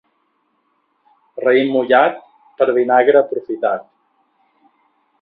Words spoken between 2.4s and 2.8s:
per